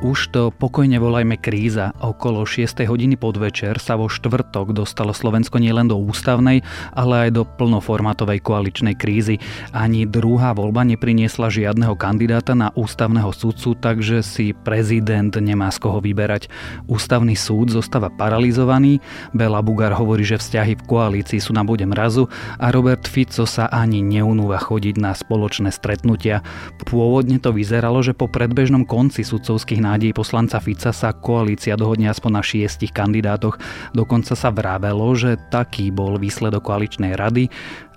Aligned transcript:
Už 0.00 0.32
to 0.32 0.48
pokojne 0.48 0.96
volajme 0.96 1.36
kríza. 1.36 1.92
Okolo 2.00 2.48
6. 2.48 2.88
hodiny 2.88 3.20
podvečer 3.20 3.76
sa 3.76 4.00
vo 4.00 4.08
štvrtok 4.08 4.72
dostalo 4.72 5.12
Slovensko 5.12 5.60
nielen 5.60 5.92
do 5.92 6.00
ústavnej, 6.00 6.64
ale 6.96 7.28
aj 7.28 7.30
do 7.36 7.44
plnoformátovej 7.44 8.40
koaličnej 8.40 8.96
krízy. 8.96 9.44
Ani 9.76 10.08
druhá 10.08 10.56
voľba 10.56 10.88
nepriniesla 10.88 11.52
žiadneho 11.52 12.00
kandidáta 12.00 12.56
na 12.56 12.72
ústavného 12.72 13.28
sudcu, 13.28 13.76
takže 13.76 14.24
si 14.24 14.56
prezident 14.56 15.36
nemá 15.36 15.68
z 15.68 15.84
koho 15.84 16.00
vyberať. 16.00 16.48
Ústavný 16.88 17.36
súd 17.36 17.68
zostáva 17.68 18.08
paralizovaný, 18.08 19.04
Bela 19.36 19.60
Bugar 19.60 19.92
hovorí, 19.92 20.24
že 20.24 20.40
vzťahy 20.40 20.80
v 20.80 20.86
koalícii 20.88 21.44
sú 21.44 21.52
na 21.52 21.60
bode 21.60 21.84
mrazu 21.84 22.24
a 22.56 22.72
Robert 22.72 23.04
Fico 23.04 23.44
sa 23.44 23.68
ani 23.68 24.00
neunúva 24.00 24.64
chodiť 24.64 24.96
na 24.96 25.12
spoločné 25.12 25.68
stretnutia. 25.68 26.40
Pôvodne 26.88 27.36
to 27.36 27.52
vyzeralo, 27.52 28.00
že 28.00 28.16
po 28.16 28.32
predbežnom 28.32 28.88
konci 28.88 29.28
sudcovských 29.28 29.89
nádej 29.90 30.14
poslanca 30.14 30.62
Fica 30.62 30.94
sa 30.94 31.10
koalícia 31.10 31.74
dohodne 31.74 32.06
aspoň 32.06 32.32
na 32.38 32.42
šiestich 32.46 32.94
kandidátoch. 32.94 33.58
Dokonca 33.90 34.38
sa 34.38 34.54
vravelo, 34.54 35.10
že 35.18 35.34
taký 35.50 35.90
bol 35.90 36.14
výsledok 36.22 36.70
koaličnej 36.70 37.18
rady 37.18 37.50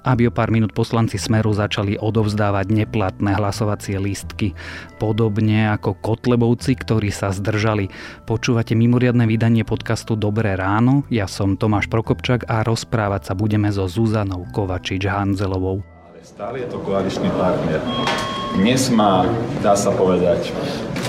aby 0.03 0.27
o 0.27 0.35
pár 0.35 0.51
minút 0.51 0.75
poslanci 0.75 1.15
Smeru 1.15 1.55
začali 1.55 1.95
odovzdávať 1.95 2.67
neplatné 2.69 3.39
hlasovacie 3.39 3.95
lístky. 3.95 4.51
Podobne 4.99 5.71
ako 5.71 5.95
Kotlebovci, 5.95 6.75
ktorí 6.75 7.09
sa 7.09 7.31
zdržali. 7.31 7.87
Počúvate 8.27 8.75
mimoriadne 8.75 9.23
vydanie 9.23 9.63
podcastu 9.63 10.19
Dobré 10.19 10.59
ráno, 10.59 11.07
ja 11.07 11.25
som 11.25 11.55
Tomáš 11.55 11.87
Prokopčak 11.87 12.43
a 12.51 12.67
rozprávať 12.67 13.31
sa 13.31 13.33
budeme 13.33 13.71
so 13.71 13.87
Zuzanou 13.87 14.43
Kovačič-Hanzelovou. 14.51 15.79
Stále 16.23 16.63
je 16.63 16.67
to 16.71 16.79
koaličný 16.83 17.27
partner. 17.35 18.42
Dnes 18.53 18.85
má, 18.93 19.25
dá 19.65 19.73
sa 19.73 19.89
povedať, 19.89 20.53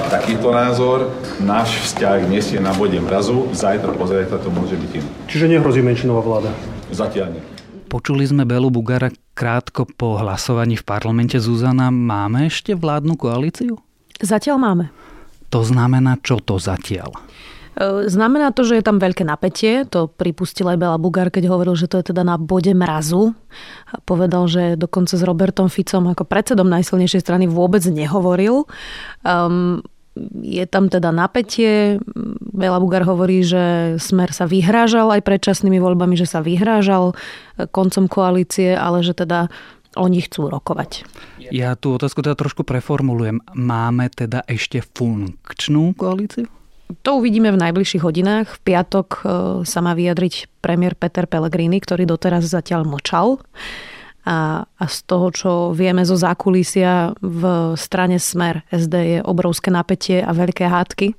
takýto 0.09 0.49
názor, 0.49 1.13
náš 1.45 1.77
vzťah 1.93 2.25
dnes 2.25 2.49
je 2.49 2.57
na 2.57 2.73
bode 2.73 2.97
mrazu, 2.97 3.53
zajtra 3.53 3.93
pozrieť 3.93 4.41
to 4.41 4.49
môže 4.49 4.81
byť 4.81 4.91
iný. 4.97 5.11
Čiže 5.29 5.53
nehrozí 5.53 5.85
menšinová 5.85 6.25
vláda? 6.25 6.51
Zatiaľ 6.89 7.37
nie. 7.37 7.43
Počuli 7.93 8.25
sme 8.25 8.49
Belu 8.49 8.73
Bugara 8.73 9.13
krátko 9.37 9.85
po 9.85 10.17
hlasovaní 10.17 10.81
v 10.81 10.89
parlamente. 10.89 11.37
Zuzana, 11.37 11.93
máme 11.93 12.49
ešte 12.49 12.73
vládnu 12.73 13.21
koalíciu? 13.21 13.77
Zatiaľ 14.25 14.57
máme. 14.59 14.85
To 15.53 15.61
znamená, 15.61 16.17
čo 16.25 16.41
to 16.41 16.57
zatiaľ? 16.57 17.13
E, 17.75 18.07
znamená 18.07 18.55
to, 18.55 18.63
že 18.63 18.79
je 18.79 18.85
tam 18.87 19.03
veľké 19.03 19.27
napätie. 19.27 19.83
To 19.91 20.07
pripustil 20.07 20.71
aj 20.71 20.79
Bela 20.79 20.99
Bugár, 20.99 21.31
keď 21.31 21.51
hovoril, 21.51 21.75
že 21.75 21.91
to 21.91 21.99
je 22.01 22.15
teda 22.15 22.23
na 22.23 22.39
bode 22.39 22.71
mrazu. 22.71 23.35
A 23.91 23.99
povedal, 24.03 24.47
že 24.47 24.79
dokonca 24.79 25.15
s 25.15 25.23
Robertom 25.23 25.67
Ficom 25.67 26.07
ako 26.11 26.27
predsedom 26.27 26.67
najsilnejšej 26.71 27.23
strany 27.23 27.45
vôbec 27.51 27.83
nehovoril. 27.87 28.67
Um, 29.27 29.83
je 30.43 30.63
tam 30.71 30.87
teda 30.87 31.11
napätie. 31.11 31.99
Bela 32.55 32.79
Bugar 32.79 33.03
hovorí, 33.03 33.43
že 33.43 33.97
Smer 33.99 34.31
sa 34.31 34.47
vyhrážal 34.47 35.11
aj 35.11 35.27
predčasnými 35.27 35.83
voľbami, 35.83 36.15
že 36.15 36.31
sa 36.31 36.39
vyhrážal 36.39 37.19
koncom 37.75 38.07
koalície, 38.07 38.79
ale 38.79 39.03
že 39.03 39.11
teda 39.11 39.51
oni 39.99 40.23
chcú 40.23 40.51
rokovať. 40.51 41.07
Ja 41.51 41.75
tú 41.79 41.99
otázku 41.99 42.23
teda 42.23 42.39
trošku 42.39 42.63
preformulujem. 42.67 43.43
Máme 43.55 44.11
teda 44.11 44.43
ešte 44.47 44.83
funkčnú 44.83 45.95
koalíciu? 45.99 46.47
To 46.85 47.17
uvidíme 47.17 47.49
v 47.49 47.63
najbližších 47.65 48.05
hodinách. 48.05 48.61
V 48.61 48.75
piatok 48.75 49.09
e, 49.09 49.21
sa 49.65 49.81
má 49.81 49.97
vyjadriť 49.97 50.61
premiér 50.61 50.93
Peter 50.93 51.25
Pellegrini, 51.25 51.81
ktorý 51.81 52.05
doteraz 52.05 52.45
zatiaľ 52.45 52.85
mlčal 52.85 53.41
a, 54.25 54.65
a 54.65 54.85
z 54.89 54.99
toho, 55.05 55.29
čo 55.31 55.51
vieme 55.77 56.01
zo 56.09 56.17
zákulisia 56.17 57.13
v 57.21 57.73
strane 57.77 58.17
Smer 58.17 58.65
SD 58.73 58.95
je 58.97 59.19
obrovské 59.21 59.69
napätie 59.69 60.25
a 60.25 60.33
veľké 60.33 60.65
hádky, 60.65 61.13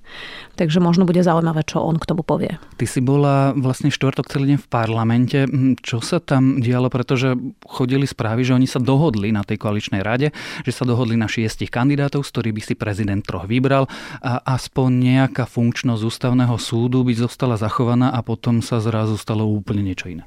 takže 0.57 0.81
možno 0.81 1.05
bude 1.05 1.21
zaujímavé, 1.21 1.61
čo 1.69 1.85
on 1.85 2.01
k 2.01 2.09
tomu 2.09 2.25
povie. 2.25 2.57
Ty 2.81 2.85
si 2.89 3.05
bola 3.05 3.53
vlastne 3.53 3.93
štvrtok 3.93 4.25
celý 4.25 4.57
deň 4.57 4.59
v 4.65 4.67
parlamente. 4.67 5.37
Hm, 5.45 5.77
čo 5.85 6.01
sa 6.01 6.17
tam 6.17 6.57
dialo? 6.57 6.89
Pretože 6.89 7.37
chodili 7.69 8.09
správy, 8.09 8.41
že 8.41 8.57
oni 8.57 8.65
sa 8.65 8.81
dohodli 8.81 9.29
na 9.29 9.45
tej 9.45 9.61
koaličnej 9.61 10.01
rade, 10.01 10.33
že 10.65 10.71
sa 10.73 10.81
dohodli 10.81 11.13
na 11.13 11.29
šiestich 11.29 11.69
kandidátov, 11.69 12.25
z 12.25 12.31
ktorých 12.33 12.55
by 12.57 12.61
si 12.65 12.73
prezident 12.73 13.21
troch 13.21 13.45
vybral 13.45 13.85
a 14.25 14.41
aspoň 14.57 14.89
nejaká 14.89 15.45
funkčnosť 15.45 16.01
ústavného 16.01 16.57
súdu 16.57 17.05
by 17.05 17.13
zostala 17.13 17.53
zachovaná 17.53 18.09
a 18.09 18.25
potom 18.25 18.65
sa 18.65 18.81
zrazu 18.81 19.13
stalo 19.21 19.45
úplne 19.45 19.85
niečo 19.85 20.09
iné. 20.09 20.25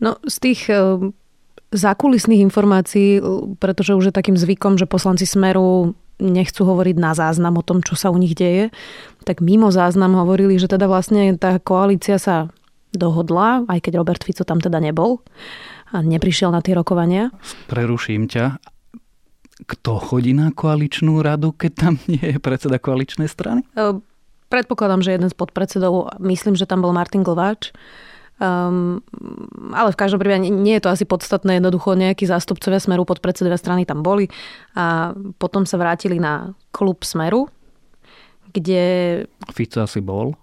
No 0.00 0.16
z 0.24 0.36
tých 0.40 0.70
zákulisných 1.72 2.40
informácií, 2.44 3.20
pretože 3.60 3.92
už 3.92 4.10
je 4.10 4.14
takým 4.16 4.36
zvykom, 4.40 4.80
že 4.80 4.88
poslanci 4.88 5.28
Smeru 5.28 5.92
nechcú 6.18 6.66
hovoriť 6.66 6.96
na 6.98 7.14
záznam 7.14 7.60
o 7.60 7.66
tom, 7.66 7.78
čo 7.84 7.94
sa 7.94 8.10
u 8.10 8.18
nich 8.18 8.34
deje, 8.34 8.74
tak 9.22 9.38
mimo 9.38 9.70
záznam 9.70 10.18
hovorili, 10.18 10.58
že 10.58 10.66
teda 10.66 10.90
vlastne 10.90 11.38
tá 11.38 11.62
koalícia 11.62 12.18
sa 12.18 12.50
dohodla, 12.90 13.68
aj 13.68 13.84
keď 13.84 14.00
Robert 14.00 14.24
Fico 14.24 14.42
tam 14.42 14.58
teda 14.58 14.82
nebol 14.82 15.22
a 15.94 16.02
neprišiel 16.02 16.50
na 16.50 16.64
tie 16.64 16.74
rokovania. 16.74 17.30
Preruším 17.70 18.26
ťa. 18.26 18.58
Kto 19.68 19.98
chodí 20.00 20.32
na 20.34 20.50
koaličnú 20.50 21.22
radu, 21.22 21.54
keď 21.54 21.72
tam 21.76 21.94
nie 22.10 22.34
je 22.34 22.38
predseda 22.42 22.82
koaličnej 22.82 23.28
strany? 23.28 23.62
Predpokladám, 24.48 25.04
že 25.04 25.12
jeden 25.14 25.28
z 25.28 25.36
podpredsedov, 25.36 26.18
myslím, 26.24 26.56
že 26.56 26.64
tam 26.64 26.80
bol 26.80 26.96
Martin 26.96 27.20
Glováč, 27.20 27.76
Um, 28.38 29.02
ale 29.74 29.90
v 29.90 29.98
každom 29.98 30.22
prípade 30.22 30.46
nie 30.46 30.78
je 30.78 30.86
to 30.86 30.94
asi 30.94 31.02
podstatné, 31.02 31.58
jednoducho 31.58 31.98
nejakí 31.98 32.22
zástupcovia 32.22 32.78
Smeru 32.78 33.02
pod 33.02 33.18
predsedovia 33.18 33.58
strany 33.58 33.82
tam 33.82 34.06
boli 34.06 34.30
a 34.78 35.10
potom 35.42 35.66
sa 35.66 35.74
vrátili 35.74 36.22
na 36.22 36.54
klub 36.70 37.02
Smeru, 37.02 37.50
kde... 38.54 38.82
Fico 39.50 39.82
asi 39.82 39.98
bol. 39.98 40.38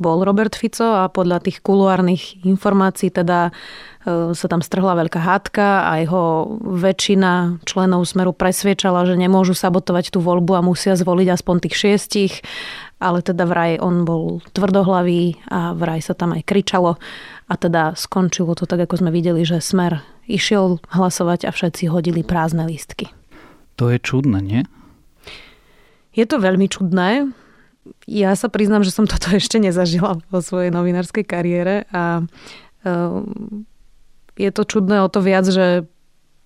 Bol 0.00 0.24
Robert 0.24 0.56
Fico 0.56 0.96
a 0.96 1.12
podľa 1.12 1.44
tých 1.44 1.60
kuluárnych 1.60 2.46
informácií 2.48 3.12
teda 3.12 3.52
e, 4.08 4.32
sa 4.32 4.46
tam 4.48 4.64
strhla 4.64 4.96
veľká 4.96 5.20
hádka 5.20 5.92
a 5.92 6.00
jeho 6.00 6.56
väčšina 6.64 7.60
členov 7.68 8.08
Smeru 8.08 8.32
presviečala, 8.32 9.04
že 9.04 9.20
nemôžu 9.20 9.52
sabotovať 9.52 10.16
tú 10.16 10.24
voľbu 10.24 10.56
a 10.56 10.64
musia 10.64 10.96
zvoliť 10.96 11.28
aspoň 11.36 11.56
tých 11.68 11.74
šiestich 11.76 12.32
ale 13.00 13.24
teda 13.24 13.48
vraj 13.48 13.80
on 13.80 14.04
bol 14.04 14.44
tvrdohlavý 14.52 15.40
a 15.48 15.72
vraj 15.72 16.04
sa 16.04 16.12
tam 16.12 16.36
aj 16.36 16.44
kričalo 16.44 17.00
a 17.48 17.54
teda 17.56 17.96
skončilo 17.96 18.52
to 18.54 18.68
tak, 18.68 18.84
ako 18.84 19.00
sme 19.00 19.10
videli, 19.10 19.42
že 19.42 19.64
Smer 19.64 20.04
išiel 20.28 20.78
hlasovať 20.92 21.48
a 21.48 21.50
všetci 21.50 21.90
hodili 21.90 22.20
prázdne 22.22 22.68
lístky. 22.68 23.10
To 23.80 23.88
je 23.88 23.98
čudné, 23.98 24.38
nie? 24.44 24.62
Je 26.12 26.28
to 26.28 26.36
veľmi 26.38 26.68
čudné. 26.68 27.32
Ja 28.04 28.36
sa 28.36 28.52
priznám, 28.52 28.84
že 28.84 28.92
som 28.92 29.08
toto 29.08 29.32
ešte 29.40 29.56
nezažila 29.56 30.20
vo 30.28 30.38
svojej 30.44 30.68
novinárskej 30.70 31.24
kariére 31.24 31.88
a 31.90 32.22
ehm, 32.84 33.64
je 34.36 34.50
to 34.52 34.62
čudné 34.68 35.00
o 35.00 35.08
to 35.08 35.24
viac, 35.24 35.48
že 35.48 35.88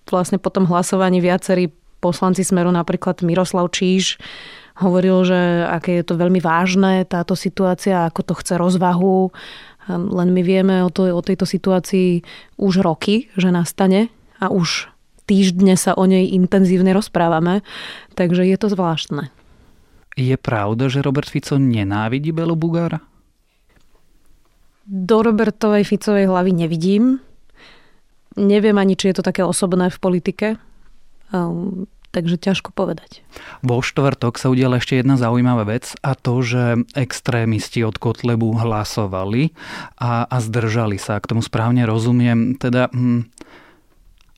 vlastne 0.07 0.39
po 0.39 0.49
tom 0.49 0.65
hlasovaní 0.65 1.19
viacerí 1.19 1.71
poslanci 2.03 2.45
Smeru, 2.45 2.69
napríklad 2.69 3.25
Miroslav 3.25 3.73
Číž, 3.73 4.21
hovoril, 4.79 5.23
že 5.23 5.39
aké 5.67 6.01
je 6.01 6.05
to 6.05 6.19
veľmi 6.19 6.43
vážne 6.43 7.07
táto 7.07 7.33
situácia, 7.33 8.07
ako 8.07 8.21
to 8.21 8.33
chce 8.35 8.53
rozvahu. 8.59 9.31
Hm, 9.87 10.11
len 10.11 10.29
my 10.35 10.41
vieme 10.43 10.75
o, 10.83 10.89
to, 10.91 11.07
o 11.11 11.21
tejto 11.23 11.47
situácii 11.47 12.21
už 12.59 12.83
roky, 12.83 13.31
že 13.39 13.53
nastane 13.53 14.11
a 14.43 14.51
už 14.51 14.91
týždne 15.25 15.73
sa 15.79 15.97
o 15.97 16.05
nej 16.05 16.31
intenzívne 16.35 16.93
rozprávame, 16.93 17.65
takže 18.13 18.45
je 18.45 18.57
to 18.59 18.67
zvláštne. 18.69 19.33
Je 20.15 20.37
pravda, 20.39 20.87
že 20.87 21.03
Robert 21.03 21.27
Fico 21.27 21.59
nenávidí 21.59 22.31
Belu 22.31 22.55
Bugára? 22.55 23.03
Do 24.85 25.25
Robertovej 25.25 25.83
Ficovej 25.83 26.29
hlavy 26.29 26.51
nevidím. 26.53 27.17
Neviem 28.37 28.77
ani, 28.77 28.93
či 28.93 29.11
je 29.11 29.19
to 29.19 29.23
také 29.25 29.41
osobné 29.41 29.89
v 29.89 29.97
politike. 29.97 30.47
Takže 32.15 32.39
ťažko 32.39 32.71
povedať. 32.71 33.27
Vo 33.59 33.83
štvrtok 33.83 34.39
sa 34.39 34.47
udiala 34.47 34.79
ešte 34.79 34.95
jedna 34.95 35.19
zaujímavá 35.19 35.67
vec 35.67 35.99
a 35.99 36.15
to, 36.15 36.39
že 36.39 36.87
extrémisti 36.95 37.83
od 37.83 37.99
Kotlebu 37.99 38.55
hlasovali 38.55 39.51
a, 39.99 40.23
a 40.23 40.37
zdržali 40.39 40.95
sa. 40.95 41.19
K 41.19 41.35
tomu 41.35 41.43
správne 41.43 41.83
rozumiem. 41.83 42.55
Teda, 42.55 42.87
hm, 42.87 43.27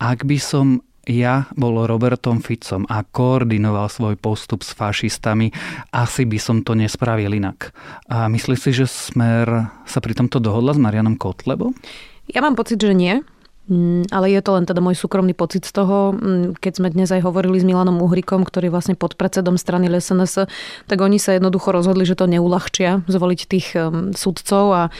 ak 0.01 0.25
by 0.25 0.37
som 0.41 0.81
ja 1.05 1.45
bol 1.53 1.85
Robertom 1.85 2.41
Ficom 2.41 2.89
a 2.89 3.05
koordinoval 3.05 3.93
svoj 3.93 4.17
postup 4.17 4.65
s 4.65 4.73
fašistami, 4.73 5.53
asi 5.93 6.25
by 6.25 6.41
som 6.41 6.65
to 6.65 6.73
nespravil 6.73 7.29
inak. 7.29 7.77
A 8.09 8.25
myslíš 8.25 8.59
si, 8.59 8.71
že 8.73 8.89
Smer 8.89 9.69
sa 9.85 9.99
pri 10.01 10.17
tomto 10.17 10.41
dohodla 10.41 10.73
s 10.73 10.81
Marianom 10.81 11.13
Kotlebom? 11.13 11.77
Ja 12.27 12.41
mám 12.41 12.57
pocit, 12.57 12.81
že 12.81 12.97
nie 12.97 13.21
ale 14.11 14.31
je 14.31 14.39
to 14.39 14.55
len 14.55 14.63
teda 14.63 14.79
môj 14.79 14.95
súkromný 14.95 15.35
pocit 15.35 15.67
z 15.67 15.75
toho, 15.75 16.15
mm, 16.15 16.57
keď 16.63 16.73
sme 16.79 16.87
dnes 16.87 17.11
aj 17.11 17.21
hovorili 17.27 17.59
s 17.59 17.67
Milanom 17.67 17.99
Uhrikom, 17.99 18.47
ktorý 18.47 18.71
vlastne 18.71 18.95
pod 18.95 19.19
predsedom 19.19 19.59
strany 19.59 19.91
LSNS, 19.91 20.47
tak 20.87 20.97
oni 21.03 21.19
sa 21.19 21.35
jednoducho 21.35 21.75
rozhodli, 21.75 22.07
že 22.07 22.15
to 22.15 22.31
neulahčia 22.31 23.03
zvoliť 23.11 23.39
tých 23.47 23.67
sudcov 24.15 24.65
a 24.71 24.83
e, 24.87 24.91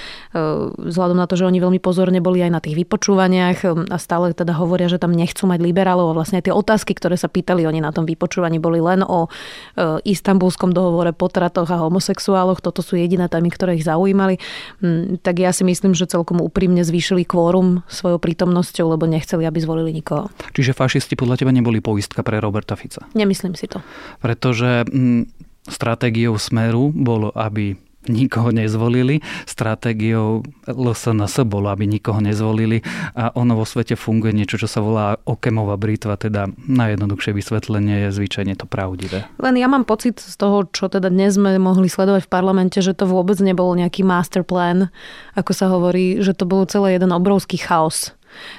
vzhľadom 0.76 1.18
na 1.18 1.26
to, 1.26 1.40
že 1.40 1.48
oni 1.48 1.64
veľmi 1.64 1.80
pozorne 1.80 2.20
boli 2.20 2.44
aj 2.44 2.52
na 2.52 2.60
tých 2.60 2.76
vypočúvaniach 2.76 3.64
a 3.88 3.98
stále 3.98 4.36
teda 4.36 4.52
hovoria, 4.60 4.92
že 4.92 5.00
tam 5.00 5.16
nechcú 5.16 5.48
mať 5.48 5.64
liberálov 5.64 6.12
a 6.12 6.18
vlastne 6.18 6.44
tie 6.44 6.52
otázky, 6.52 6.92
ktoré 6.92 7.16
sa 7.16 7.32
pýtali 7.32 7.64
oni 7.64 7.80
na 7.80 7.96
tom 7.96 8.04
vypočúvaní, 8.04 8.60
boli 8.60 8.84
len 8.84 9.00
o 9.02 9.26
e, 9.26 10.04
istambulskom 10.04 10.76
dohovore, 10.76 11.16
potratoch 11.16 11.72
a 11.72 11.80
homosexuáloch. 11.80 12.60
Toto 12.60 12.84
sú 12.84 13.00
jediné 13.00 13.32
témy, 13.32 13.48
ktoré 13.48 13.80
ich 13.80 13.88
zaujímali. 13.88 14.38
Mm, 14.84 15.24
tak 15.24 15.40
ja 15.40 15.56
si 15.56 15.64
myslím, 15.64 15.96
že 15.96 16.10
celkom 16.10 16.44
úprimne 16.44 16.84
zvýšili 16.84 17.24
kvórum 17.24 17.88
svojou 17.88 18.20
prítomnosťou 18.20 18.57
pozornosťou, 18.58 18.86
lebo 18.98 19.06
nechceli, 19.06 19.46
aby 19.46 19.60
zvolili 19.62 19.92
nikoho. 19.94 20.34
Čiže 20.58 20.74
fašisti 20.74 21.14
podľa 21.14 21.46
teba 21.46 21.54
neboli 21.54 21.78
poistka 21.78 22.26
pre 22.26 22.42
Roberta 22.42 22.74
Fica? 22.74 23.06
Nemyslím 23.14 23.54
si 23.54 23.70
to. 23.70 23.86
Pretože 24.18 24.90
m, 24.90 25.22
mm, 25.22 25.22
stratégiou 25.70 26.34
Smeru 26.42 26.90
bolo, 26.90 27.30
aby 27.38 27.78
nikoho 28.10 28.56
nezvolili. 28.56 29.20
Stratégiou 29.44 30.44
LSNS 30.66 31.44
bolo, 31.44 31.68
aby 31.70 31.86
nikoho 31.86 32.24
nezvolili 32.24 32.82
a 33.14 33.36
ono 33.36 33.60
vo 33.60 33.66
svete 33.68 34.00
funguje 34.00 34.32
niečo, 34.32 34.56
čo 34.56 34.68
sa 34.68 34.80
volá 34.80 35.20
okemová 35.28 35.76
britva, 35.76 36.16
teda 36.16 36.48
najjednoduchšie 36.56 37.36
vysvetlenie 37.36 38.08
je 38.08 38.16
zvyčajne 38.16 38.56
to 38.56 38.66
pravdivé. 38.66 39.28
Len 39.44 39.56
ja 39.60 39.68
mám 39.68 39.84
pocit 39.84 40.24
z 40.24 40.36
toho, 40.40 40.66
čo 40.72 40.88
teda 40.88 41.12
dnes 41.12 41.36
sme 41.36 41.60
mohli 41.60 41.92
sledovať 41.92 42.26
v 42.26 42.32
parlamente, 42.32 42.80
že 42.80 42.96
to 42.96 43.06
vôbec 43.06 43.38
nebol 43.44 43.76
nejaký 43.76 44.08
master 44.08 44.42
plan, 44.42 44.90
ako 45.36 45.52
sa 45.52 45.68
hovorí, 45.68 46.24
že 46.24 46.34
to 46.34 46.48
bol 46.48 46.64
celý 46.66 46.96
jeden 46.96 47.12
obrovský 47.12 47.60
chaos. 47.60 48.17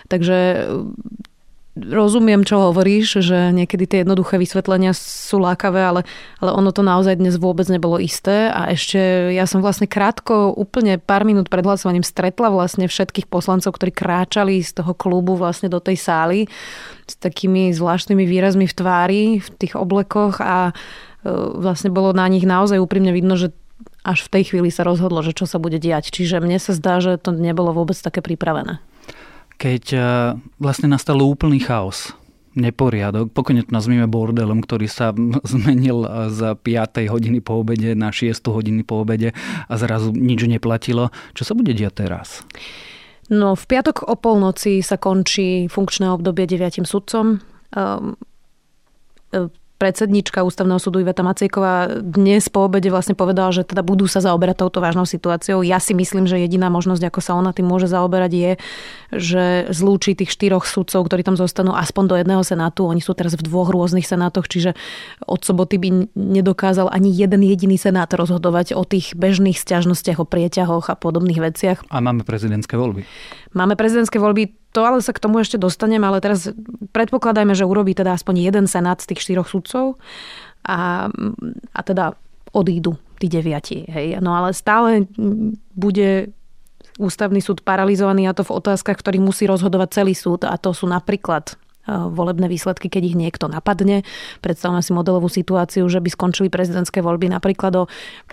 Takže 0.08 0.68
rozumiem, 1.86 2.42
čo 2.42 2.70
hovoríš, 2.70 3.22
že 3.22 3.54
niekedy 3.54 3.84
tie 3.86 3.98
jednoduché 4.02 4.40
vysvetlenia 4.40 4.90
sú 4.96 5.38
lákavé, 5.38 5.80
ale, 5.84 6.02
ale 6.42 6.50
ono 6.50 6.74
to 6.74 6.82
naozaj 6.82 7.14
dnes 7.14 7.38
vôbec 7.38 7.70
nebolo 7.70 8.02
isté 8.02 8.50
a 8.50 8.72
ešte 8.74 9.30
ja 9.34 9.46
som 9.46 9.62
vlastne 9.62 9.86
krátko, 9.86 10.50
úplne 10.50 10.98
pár 10.98 11.22
minút 11.22 11.46
pred 11.46 11.62
hlasovaním 11.62 12.02
stretla 12.02 12.50
vlastne 12.50 12.90
všetkých 12.90 13.30
poslancov, 13.30 13.78
ktorí 13.78 13.94
kráčali 13.94 14.58
z 14.64 14.82
toho 14.82 14.92
klubu 14.94 15.38
vlastne 15.38 15.70
do 15.70 15.78
tej 15.78 15.96
sály 16.00 16.40
s 17.06 17.14
takými 17.16 17.70
zvláštnymi 17.70 18.24
výrazmi 18.26 18.66
v 18.66 18.74
tvári, 18.74 19.22
v 19.38 19.48
tých 19.56 19.78
oblekoch 19.78 20.42
a 20.42 20.70
e, 20.70 21.30
vlastne 21.62 21.94
bolo 21.94 22.10
na 22.10 22.26
nich 22.26 22.44
naozaj 22.44 22.82
úprimne 22.82 23.14
vidno, 23.14 23.38
že 23.38 23.54
až 24.02 24.24
v 24.24 24.40
tej 24.40 24.42
chvíli 24.52 24.72
sa 24.72 24.88
rozhodlo, 24.88 25.20
že 25.20 25.36
čo 25.36 25.44
sa 25.44 25.60
bude 25.60 25.76
diať. 25.76 26.08
Čiže 26.08 26.40
mne 26.40 26.56
sa 26.56 26.72
zdá, 26.72 26.98
že 26.98 27.20
to 27.20 27.28
nebolo 27.28 27.76
vôbec 27.76 27.98
také 27.98 28.24
pripravené 28.24 28.80
keď 29.58 29.84
e, 29.92 30.00
vlastne 30.62 30.88
nastal 30.88 31.18
úplný 31.20 31.58
chaos, 31.58 32.14
neporiadok. 32.54 33.30
Pokojne 33.30 33.66
to 33.66 33.74
nazvime 33.74 34.06
bordelom, 34.10 34.62
ktorý 34.62 34.86
sa 34.90 35.14
zmenil 35.50 36.06
z 36.30 36.54
5. 36.54 37.12
hodiny 37.12 37.38
po 37.42 37.62
obede 37.62 37.92
na 37.98 38.14
6. 38.14 38.38
hodiny 38.48 38.82
po 38.82 39.02
obede 39.02 39.34
a 39.66 39.74
zrazu 39.78 40.14
nič 40.14 40.46
neplatilo. 40.46 41.10
Čo 41.34 41.42
sa 41.42 41.52
bude 41.54 41.74
diať 41.74 42.06
teraz? 42.06 42.42
No, 43.28 43.52
v 43.52 43.64
piatok 43.68 44.08
o 44.08 44.16
polnoci 44.16 44.80
sa 44.80 44.96
končí 44.96 45.68
funkčné 45.68 46.08
obdobie 46.08 46.48
deviatim 46.48 46.88
sudcom. 46.88 47.44
Um, 47.76 48.16
predsednička 49.78 50.42
ústavného 50.42 50.82
súdu 50.82 50.98
Iveta 50.98 51.22
Macejková 51.22 52.02
dnes 52.02 52.50
po 52.50 52.66
obede 52.66 52.90
vlastne 52.90 53.14
povedala, 53.14 53.54
že 53.54 53.62
teda 53.62 53.86
budú 53.86 54.10
sa 54.10 54.18
zaoberať 54.18 54.66
touto 54.66 54.82
vážnou 54.82 55.06
situáciou. 55.06 55.62
Ja 55.62 55.78
si 55.78 55.94
myslím, 55.94 56.26
že 56.26 56.42
jediná 56.42 56.66
možnosť, 56.66 57.06
ako 57.06 57.20
sa 57.22 57.38
ona 57.38 57.54
tým 57.54 57.70
môže 57.70 57.86
zaoberať, 57.86 58.32
je, 58.34 58.52
že 59.14 59.44
zlúči 59.70 60.18
tých 60.18 60.34
štyroch 60.34 60.66
sudcov, 60.66 61.06
ktorí 61.06 61.22
tam 61.22 61.38
zostanú 61.38 61.78
aspoň 61.78 62.04
do 62.10 62.14
jedného 62.18 62.42
senátu. 62.42 62.90
Oni 62.90 62.98
sú 62.98 63.14
teraz 63.14 63.38
v 63.38 63.46
dvoch 63.46 63.70
rôznych 63.70 64.04
senátoch, 64.04 64.50
čiže 64.50 64.74
od 65.24 65.40
soboty 65.46 65.78
by 65.78 66.10
nedokázal 66.18 66.90
ani 66.90 67.14
jeden 67.14 67.46
jediný 67.46 67.78
senát 67.78 68.10
rozhodovať 68.10 68.74
o 68.74 68.82
tých 68.82 69.14
bežných 69.14 69.56
stiažnostiach, 69.56 70.18
o 70.18 70.26
prieťahoch 70.26 70.90
a 70.90 70.98
podobných 70.98 71.38
veciach. 71.38 71.86
A 71.86 72.02
máme 72.02 72.26
prezidentské 72.26 72.74
voľby. 72.74 73.06
Máme 73.54 73.78
prezidentské 73.78 74.18
voľby, 74.18 74.58
to 74.72 74.84
ale 74.84 75.00
sa 75.00 75.16
k 75.16 75.22
tomu 75.22 75.40
ešte 75.40 75.56
dostaneme, 75.56 76.04
ale 76.04 76.20
teraz 76.20 76.52
predpokladajme, 76.92 77.56
že 77.56 77.64
urobí 77.64 77.96
teda 77.96 78.14
aspoň 78.14 78.52
jeden 78.52 78.66
senát 78.68 79.00
z 79.00 79.14
tých 79.14 79.24
štyroch 79.24 79.48
sudcov 79.48 79.96
a, 80.64 81.08
a 81.72 81.80
teda 81.80 82.12
odídu 82.52 83.00
tí 83.18 83.26
deviati. 83.26 83.88
Hej. 83.88 84.20
No 84.20 84.36
ale 84.36 84.52
stále 84.52 85.08
bude 85.74 86.32
ústavný 86.98 87.38
súd 87.38 87.62
paralizovaný 87.62 88.26
a 88.26 88.36
to 88.36 88.42
v 88.44 88.54
otázkach, 88.58 88.98
ktorých 88.98 89.22
musí 89.22 89.46
rozhodovať 89.46 90.02
celý 90.02 90.14
súd 90.18 90.44
a 90.44 90.58
to 90.58 90.74
sú 90.74 90.90
napríklad 90.90 91.54
e, 91.54 91.94
volebné 91.94 92.50
výsledky, 92.50 92.90
keď 92.90 93.02
ich 93.14 93.16
niekto 93.16 93.46
napadne. 93.46 94.02
Predstavme 94.42 94.82
si 94.82 94.90
modelovú 94.90 95.30
situáciu, 95.30 95.86
že 95.86 96.02
by 96.02 96.10
skončili 96.10 96.48
prezidentské 96.50 96.98
voľby 96.98 97.30
napríklad 97.30 97.72
o 97.78 97.84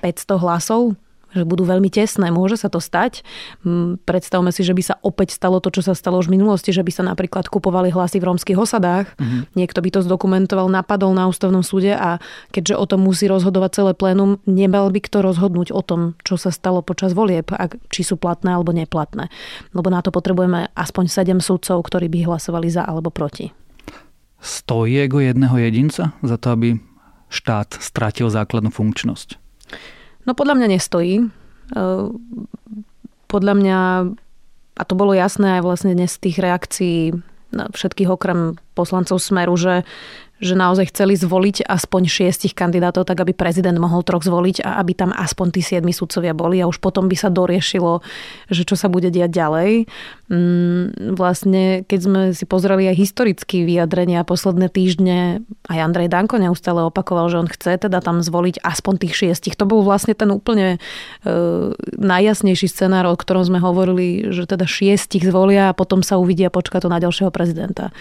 500 0.02 0.42
hlasov 0.42 0.98
že 1.36 1.44
budú 1.44 1.68
veľmi 1.68 1.92
tesné. 1.92 2.32
Môže 2.32 2.56
sa 2.56 2.72
to 2.72 2.80
stať. 2.80 3.28
Predstavme 4.08 4.56
si, 4.56 4.64
že 4.64 4.72
by 4.72 4.84
sa 4.84 4.96
opäť 5.04 5.36
stalo 5.36 5.60
to, 5.60 5.68
čo 5.70 5.84
sa 5.84 5.92
stalo 5.92 6.24
už 6.24 6.32
v 6.32 6.40
minulosti, 6.40 6.72
že 6.72 6.80
by 6.82 6.92
sa 6.96 7.04
napríklad 7.04 7.52
kupovali 7.52 7.92
hlasy 7.92 8.24
v 8.24 8.32
rómskych 8.32 8.56
osadách. 8.56 9.12
Mm-hmm. 9.20 9.42
Niekto 9.60 9.80
by 9.84 9.90
to 9.92 10.00
zdokumentoval, 10.08 10.72
napadol 10.72 11.12
na 11.12 11.28
ústavnom 11.28 11.62
súde 11.62 11.92
a 11.92 12.24
keďže 12.56 12.80
o 12.80 12.86
tom 12.88 13.04
musí 13.04 13.28
rozhodovať 13.28 13.84
celé 13.84 13.92
plénum, 13.92 14.40
nemal 14.48 14.88
by 14.90 15.04
kto 15.04 15.20
rozhodnúť 15.20 15.76
o 15.76 15.84
tom, 15.84 16.16
čo 16.24 16.40
sa 16.40 16.50
stalo 16.50 16.80
počas 16.80 17.12
volieb, 17.12 17.52
ak, 17.52 17.76
či 17.92 18.08
sú 18.08 18.16
platné 18.16 18.56
alebo 18.56 18.72
neplatné. 18.72 19.28
Lebo 19.76 19.92
na 19.92 20.00
to 20.00 20.16
potrebujeme 20.16 20.72
aspoň 20.72 21.12
7 21.12 21.44
súdcov, 21.44 21.84
ktorí 21.84 22.08
by 22.08 22.32
hlasovali 22.32 22.72
za 22.72 22.88
alebo 22.88 23.12
proti. 23.12 23.52
Stojí 24.40 25.02
ego 25.02 25.20
jedného 25.20 25.58
jedinca 25.58 26.14
za 26.22 26.38
to, 26.38 26.48
aby 26.54 26.78
štát 27.34 27.82
strátil 27.82 28.30
základnú 28.30 28.70
funkčnosť? 28.70 29.45
No 30.26 30.34
podľa 30.34 30.58
mňa 30.58 30.68
nestojí. 30.74 31.16
E, 31.22 31.28
podľa 33.26 33.54
mňa, 33.58 33.80
a 34.76 34.84
to 34.86 34.94
bolo 34.94 35.14
jasné 35.14 35.58
aj 35.58 35.62
vlastne 35.66 35.94
dnes 35.94 36.18
z 36.18 36.30
tých 36.30 36.38
reakcií 36.42 36.98
všetkých 37.56 38.10
okrem 38.12 38.60
poslancov 38.76 39.24
Smeru, 39.24 39.56
že 39.56 39.88
že 40.44 40.52
naozaj 40.52 40.92
chceli 40.92 41.16
zvoliť 41.16 41.64
aspoň 41.64 42.02
šiestich 42.12 42.52
kandidátov, 42.52 43.08
tak 43.08 43.24
aby 43.24 43.32
prezident 43.32 43.80
mohol 43.80 44.04
troch 44.04 44.20
zvoliť 44.20 44.68
a 44.68 44.84
aby 44.84 44.92
tam 44.92 45.16
aspoň 45.16 45.48
tí 45.56 45.62
siedmi 45.64 45.96
sudcovia 45.96 46.36
boli 46.36 46.60
a 46.60 46.68
už 46.68 46.84
potom 46.84 47.08
by 47.08 47.16
sa 47.16 47.32
doriešilo, 47.32 48.04
že 48.52 48.68
čo 48.68 48.76
sa 48.76 48.92
bude 48.92 49.08
diať 49.08 49.32
ďalej. 49.32 49.88
Mm, 50.26 51.16
vlastne, 51.16 51.88
keď 51.88 52.00
sme 52.02 52.22
si 52.36 52.44
pozreli 52.44 52.90
aj 52.92 53.00
historické 53.00 53.64
vyjadrenia 53.64 54.28
posledné 54.28 54.68
týždne, 54.68 55.46
aj 55.72 55.80
Andrej 55.80 56.12
Danko 56.12 56.36
neustále 56.36 56.84
opakoval, 56.84 57.32
že 57.32 57.40
on 57.40 57.48
chce 57.48 57.88
teda 57.88 58.04
tam 58.04 58.20
zvoliť 58.20 58.60
aspoň 58.60 59.08
tých 59.08 59.14
šiestich. 59.16 59.56
To 59.56 59.64
bol 59.64 59.88
vlastne 59.88 60.18
ten 60.18 60.34
úplne 60.34 60.82
e, 61.24 61.32
najjasnejší 61.96 62.68
scenár, 62.68 63.08
o 63.08 63.16
ktorom 63.16 63.48
sme 63.48 63.62
hovorili, 63.62 64.34
že 64.36 64.50
teda 64.50 64.68
šiestich 64.68 65.24
zvolia 65.24 65.72
a 65.72 65.78
potom 65.78 66.04
sa 66.04 66.20
uvidia 66.20 66.52
počka 66.52 66.82
to 66.82 66.90
na 66.90 66.98
ďalšieho 66.98 67.30
prezidenta. 67.30 67.96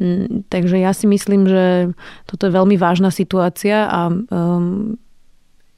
Mm, 0.00 0.48
takže 0.48 0.80
ja 0.80 0.96
si 0.96 1.04
myslím, 1.04 1.44
že 1.44 1.75
toto 2.28 2.42
je 2.48 2.52
veľmi 2.52 2.76
vážna 2.78 3.10
situácia 3.10 3.88
a 3.88 4.08
um, 4.08 4.94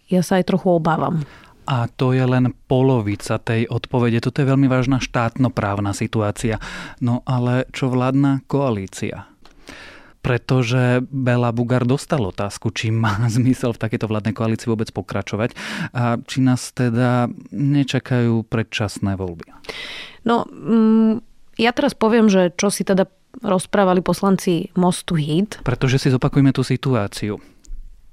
ja 0.08 0.22
sa 0.24 0.40
aj 0.40 0.48
trochu 0.48 0.68
obávam. 0.72 1.22
A 1.68 1.84
to 1.84 2.16
je 2.16 2.24
len 2.24 2.56
polovica 2.64 3.36
tej 3.36 3.68
odpovede. 3.68 4.24
Toto 4.24 4.40
je 4.40 4.48
veľmi 4.48 4.72
vážna 4.72 5.04
štátnoprávna 5.04 5.92
situácia. 5.92 6.56
No 7.04 7.20
ale 7.28 7.68
čo 7.76 7.92
vládna 7.92 8.48
koalícia? 8.48 9.28
pretože 10.18 11.00
Bela 11.08 11.54
Bugar 11.54 11.86
dostal 11.88 12.20
otázku, 12.20 12.74
či 12.74 12.92
má 12.92 13.16
zmysel 13.38 13.72
v 13.72 13.80
takéto 13.80 14.10
vládnej 14.10 14.36
koalícii 14.36 14.68
vôbec 14.68 14.90
pokračovať 14.92 15.56
a 15.94 16.20
či 16.20 16.44
nás 16.44 16.74
teda 16.74 17.32
nečakajú 17.54 18.44
predčasné 18.44 19.16
voľby. 19.16 19.48
No, 20.28 20.44
mm, 20.44 21.24
ja 21.56 21.70
teraz 21.72 21.96
poviem, 21.96 22.28
že 22.28 22.52
čo 22.54 22.68
si 22.68 22.84
teda 22.84 23.08
rozprávali 23.42 24.02
poslanci 24.02 24.70
Mostu 24.74 25.14
Hit. 25.14 25.62
Pretože 25.62 25.98
si 25.98 26.08
zopakujeme 26.10 26.50
tú 26.50 26.66
situáciu. 26.66 27.38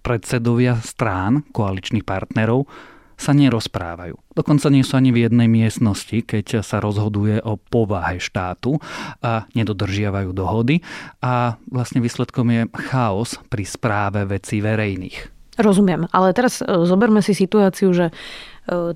Predsedovia 0.05 0.77
strán, 0.85 1.41
koaličných 1.49 2.05
partnerov, 2.05 2.69
sa 3.15 3.31
nerozprávajú. 3.31 4.19
Dokonca 4.35 4.67
nie 4.67 4.83
sú 4.83 4.99
ani 4.99 5.15
v 5.15 5.27
jednej 5.27 5.47
miestnosti, 5.47 6.19
keď 6.19 6.59
sa 6.59 6.83
rozhoduje 6.83 7.39
o 7.41 7.55
povahe 7.55 8.19
štátu 8.19 8.75
a 9.23 9.47
nedodržiavajú 9.55 10.35
dohody 10.35 10.83
a 11.23 11.55
vlastne 11.71 12.03
výsledkom 12.03 12.51
je 12.51 12.61
chaos 12.91 13.39
pri 13.47 13.63
správe 13.63 14.27
vecí 14.27 14.59
verejných. 14.59 15.31
Rozumiem, 15.55 16.11
ale 16.11 16.35
teraz 16.35 16.59
e, 16.59 16.67
zoberme 16.67 17.23
si 17.23 17.31
situáciu, 17.31 17.95
že 17.95 18.11
e, 18.11 18.13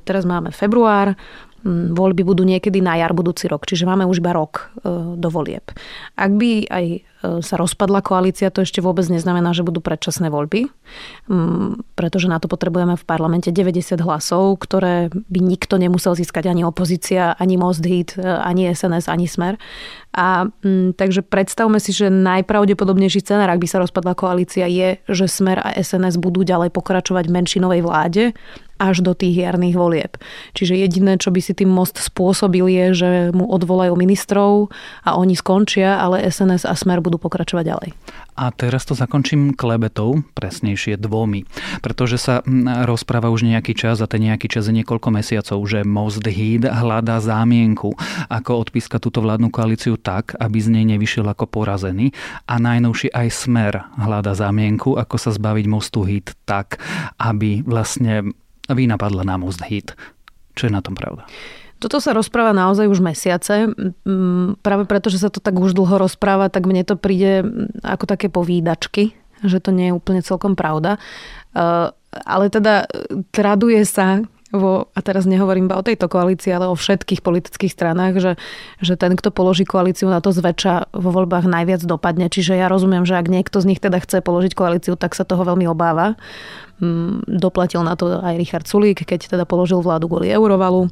teraz 0.04 0.28
máme 0.28 0.52
február, 0.52 1.16
voľby 1.68 2.24
budú 2.24 2.48
niekedy 2.48 2.80
na 2.80 2.96
jar 2.96 3.12
budúci 3.12 3.52
rok, 3.52 3.68
čiže 3.68 3.84
máme 3.84 4.08
už 4.08 4.24
iba 4.24 4.32
rok 4.32 4.72
e, 4.80 5.18
do 5.20 5.30
volieb. 5.32 5.64
Ak 6.16 6.32
by 6.32 6.68
aj 6.72 6.86
e, 6.88 7.00
sa 7.44 7.56
rozpadla 7.60 8.00
koalícia, 8.00 8.48
to 8.54 8.64
ešte 8.64 8.80
vôbec 8.80 9.04
neznamená, 9.12 9.52
že 9.52 9.68
budú 9.68 9.84
predčasné 9.84 10.32
voľby, 10.32 10.72
mm, 11.28 11.96
pretože 12.00 12.32
na 12.32 12.40
to 12.40 12.48
potrebujeme 12.48 12.96
v 12.96 13.04
parlamente 13.04 13.52
90 13.52 14.00
hlasov, 14.00 14.64
ktoré 14.64 15.12
by 15.12 15.40
nikto 15.44 15.76
nemusel 15.76 16.16
získať 16.16 16.48
ani 16.48 16.64
opozícia, 16.64 17.36
ani 17.36 17.60
Most 17.60 17.84
Hit, 17.84 18.16
e, 18.16 18.24
ani 18.24 18.72
SNS, 18.72 19.12
ani 19.12 19.28
Smer. 19.28 19.60
A 20.16 20.48
mm, 20.48 20.96
takže 20.96 21.22
predstavme 21.22 21.78
si, 21.84 21.92
že 21.92 22.08
najpravdepodobnejší 22.08 23.20
scenár, 23.22 23.52
ak 23.52 23.62
by 23.62 23.68
sa 23.68 23.84
rozpadla 23.84 24.16
koalícia, 24.16 24.66
je, 24.66 24.98
že 25.12 25.26
Smer 25.28 25.60
a 25.60 25.76
SNS 25.76 26.18
budú 26.18 26.48
ďalej 26.48 26.72
pokračovať 26.72 27.28
v 27.28 27.36
menšinovej 27.36 27.82
vláde 27.84 28.24
až 28.80 29.04
do 29.04 29.12
tých 29.12 29.36
jarných 29.36 29.76
volieb. 29.76 30.16
Čiže 30.56 30.80
jediné, 30.80 31.20
čo 31.20 31.30
by 31.30 31.44
si 31.44 31.54
tým 31.54 31.70
most 31.70 32.00
spôsobil, 32.00 32.66
je, 32.72 32.86
že 32.96 33.10
mu 33.36 33.46
odvolajú 33.46 33.94
ministrov 34.00 34.72
a 35.04 35.20
oni 35.20 35.36
skončia, 35.36 36.00
ale 36.00 36.24
SNS 36.24 36.64
a 36.66 36.74
Smer 36.74 37.04
budú 37.04 37.20
pokračovať 37.20 37.64
ďalej. 37.68 37.90
A 38.40 38.56
teraz 38.56 38.88
to 38.88 38.96
zakončím 38.96 39.52
klebetou, 39.52 40.24
presnejšie 40.32 40.96
dvomi, 40.96 41.44
pretože 41.84 42.16
sa 42.16 42.40
rozpráva 42.88 43.28
už 43.28 43.44
nejaký 43.44 43.76
čas 43.76 44.00
a 44.00 44.08
ten 44.08 44.24
nejaký 44.24 44.48
čas 44.48 44.72
je 44.72 44.80
niekoľko 44.80 45.12
mesiacov, 45.12 45.60
že 45.68 45.84
Most 45.84 46.24
Híd 46.24 46.64
hľadá 46.64 47.20
zámienku, 47.20 48.00
ako 48.32 48.52
odpíska 48.64 49.04
túto 49.04 49.20
vládnu 49.20 49.52
koalíciu 49.52 50.00
tak, 50.00 50.40
aby 50.40 50.56
z 50.56 50.72
nej 50.72 50.88
nevyšiel 50.96 51.28
ako 51.28 51.52
porazený 51.52 52.16
a 52.48 52.56
najnovší 52.64 53.12
aj 53.12 53.28
Smer 53.28 53.74
hľadá 54.00 54.32
zámienku, 54.32 54.96
ako 54.96 55.20
sa 55.20 55.36
zbaviť 55.36 55.66
Mostu 55.68 56.08
Híd 56.08 56.32
tak, 56.48 56.80
aby 57.20 57.60
vlastne 57.68 58.32
vynapadla 58.74 59.24
na 59.26 59.36
Most 59.38 59.62
Hit. 59.66 59.94
Čo 60.58 60.68
je 60.68 60.74
na 60.74 60.84
tom 60.84 60.98
pravda? 60.98 61.26
Toto 61.80 62.04
sa 62.04 62.12
rozpráva 62.12 62.52
naozaj 62.52 62.92
už 62.92 63.00
mesiace. 63.00 63.72
Práve 64.60 64.84
preto, 64.84 65.08
že 65.08 65.24
sa 65.24 65.32
to 65.32 65.40
tak 65.40 65.56
už 65.56 65.72
dlho 65.72 65.96
rozpráva, 65.96 66.52
tak 66.52 66.68
mne 66.68 66.84
to 66.84 67.00
príde 67.00 67.48
ako 67.88 68.04
také 68.04 68.28
povídačky, 68.28 69.16
že 69.48 69.64
to 69.64 69.72
nie 69.72 69.88
je 69.88 69.96
úplne 69.96 70.20
celkom 70.20 70.60
pravda. 70.60 71.00
E, 71.00 71.00
ale 72.12 72.46
teda 72.52 72.84
traduje 73.32 73.80
sa 73.88 74.20
vo, 74.50 74.90
a 74.98 75.00
teraz 75.06 75.30
nehovorím 75.30 75.70
iba 75.70 75.78
o 75.78 75.86
tejto 75.86 76.10
koalícii, 76.10 76.50
ale 76.50 76.66
o 76.66 76.76
všetkých 76.76 77.22
politických 77.22 77.70
stranách, 77.70 78.14
že, 78.18 78.32
že 78.82 78.98
ten, 78.98 79.14
kto 79.14 79.30
položí 79.30 79.62
koalíciu 79.62 80.10
na 80.10 80.26
to 80.26 80.34
zväčša 80.34 80.90
vo 80.94 81.10
voľbách 81.14 81.46
najviac 81.46 81.86
dopadne. 81.86 82.34
Čiže 82.34 82.58
ja 82.58 82.66
rozumiem, 82.66 83.06
že 83.06 83.14
ak 83.14 83.30
niekto 83.30 83.62
z 83.62 83.70
nich 83.70 83.82
teda 83.82 84.02
chce 84.02 84.26
položiť 84.26 84.58
koalíciu, 84.58 84.98
tak 84.98 85.14
sa 85.14 85.22
toho 85.22 85.46
veľmi 85.46 85.70
obáva. 85.70 86.18
Mm, 86.82 87.30
doplatil 87.30 87.86
na 87.86 87.94
to 87.94 88.18
aj 88.18 88.36
Richard 88.42 88.66
Sulík, 88.66 89.06
keď 89.06 89.38
teda 89.38 89.46
položil 89.46 89.86
vládu 89.86 90.10
kvôli 90.10 90.34
Eurovalu. 90.34 90.90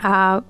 A 0.00 0.44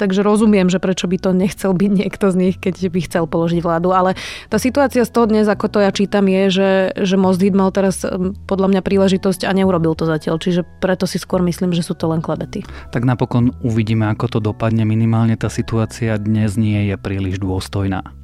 takže 0.00 0.24
rozumiem, 0.24 0.72
že 0.72 0.80
prečo 0.80 1.04
by 1.04 1.20
to 1.20 1.30
nechcel 1.36 1.76
byť 1.76 1.90
niekto 1.92 2.32
z 2.32 2.36
nich, 2.40 2.56
keď 2.56 2.88
by 2.88 3.00
chcel 3.04 3.24
položiť 3.28 3.60
vládu. 3.60 3.92
Ale 3.92 4.16
tá 4.48 4.56
situácia 4.56 5.04
z 5.04 5.12
toho 5.12 5.28
dnes, 5.28 5.44
ako 5.44 5.68
to 5.68 5.78
ja 5.84 5.92
čítam, 5.92 6.24
je, 6.24 6.42
že, 6.48 6.70
že 6.96 7.20
Most 7.20 7.44
Hit 7.44 7.52
mal 7.52 7.68
teraz 7.68 8.00
podľa 8.48 8.68
mňa 8.72 8.80
príležitosť 8.80 9.44
a 9.44 9.52
neurobil 9.52 9.92
to 9.92 10.08
zatiaľ. 10.08 10.40
Čiže 10.40 10.64
preto 10.80 11.04
si 11.04 11.20
skôr 11.20 11.44
myslím, 11.44 11.76
že 11.76 11.84
sú 11.84 11.92
to 11.92 12.08
len 12.08 12.24
klebety. 12.24 12.64
Tak 12.96 13.04
napokon 13.04 13.52
uvidíme, 13.60 14.08
ako 14.08 14.26
to 14.32 14.38
dopadne. 14.40 14.88
Minimálne 14.88 15.36
tá 15.36 15.52
situácia 15.52 16.16
dnes 16.16 16.56
nie 16.56 16.88
je 16.88 16.96
príliš 16.96 17.36
dôstojná. 17.36 18.19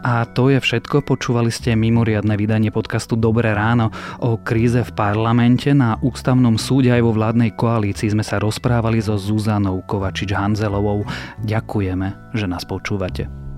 A 0.00 0.24
to 0.24 0.48
je 0.48 0.56
všetko. 0.56 1.04
Počúvali 1.04 1.52
ste 1.52 1.76
mimoriadne 1.76 2.32
vydanie 2.38 2.72
podcastu 2.72 3.20
Dobré 3.20 3.52
ráno 3.52 3.92
o 4.16 4.40
kríze 4.40 4.80
v 4.80 4.92
parlamente. 4.96 5.76
Na 5.76 6.00
ústavnom 6.00 6.56
súde 6.56 6.88
aj 6.88 7.04
vo 7.04 7.12
vládnej 7.12 7.52
koalícii 7.52 8.16
sme 8.16 8.24
sa 8.24 8.40
rozprávali 8.40 9.04
so 9.04 9.20
Zuzanou 9.20 9.84
Kovačič-Hanzelovou. 9.84 11.04
Ďakujeme, 11.44 12.32
že 12.32 12.46
nás 12.48 12.64
počúvate. 12.64 13.49